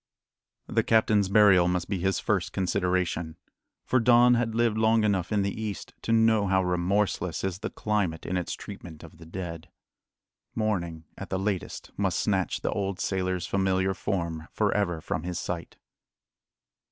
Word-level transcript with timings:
The 0.65 0.81
captain's 0.81 1.29
burial 1.29 1.67
must 1.67 1.87
be 1.87 1.99
his 1.99 2.17
first 2.19 2.53
consideration; 2.53 3.37
for 3.85 3.99
Don 3.99 4.33
had 4.33 4.55
lived 4.55 4.75
long 4.79 5.03
enough 5.03 5.31
in 5.31 5.43
the 5.43 5.53
East 5.61 5.93
to 6.01 6.11
know 6.11 6.47
how 6.47 6.63
remorseless 6.63 7.43
is 7.43 7.59
the 7.59 7.69
climate 7.69 8.25
in 8.25 8.35
its 8.35 8.53
treatment 8.55 9.03
of 9.03 9.19
the 9.19 9.27
dead. 9.27 9.69
Morning 10.55 11.03
at 11.19 11.29
the 11.29 11.37
latest 11.37 11.91
must 11.97 12.19
snatch 12.19 12.61
the 12.61 12.71
old 12.71 12.99
sailor's 12.99 13.45
familiar 13.45 13.93
form 13.93 14.47
for 14.51 14.73
ever 14.73 15.01
from 15.01 15.21
his 15.21 15.37
sight. 15.37 15.77